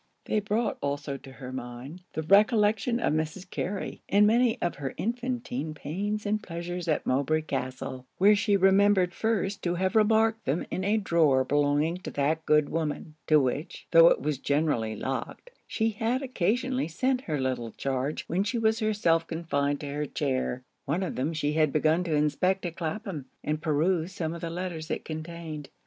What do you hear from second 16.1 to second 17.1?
occasionally